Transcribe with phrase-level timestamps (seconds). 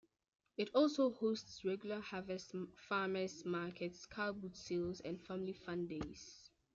[0.57, 2.53] It also hosts regular Harvest
[2.89, 6.49] farmer's markets, car boot sales and family fun days.